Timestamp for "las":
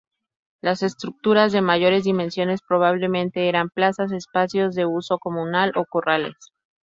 0.63-0.81